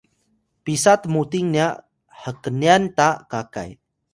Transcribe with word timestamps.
pisa 0.63 0.93
tmuting 1.01 1.47
nya 1.55 1.67
hknyan 2.21 2.83
ta 2.97 3.07
kakay? 3.31 3.69